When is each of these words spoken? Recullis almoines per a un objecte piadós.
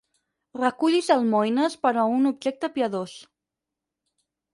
Recullis 0.59 1.09
almoines 1.15 1.75
per 1.87 1.91
a 2.03 2.05
un 2.13 2.31
objecte 2.31 2.71
piadós. 2.79 3.13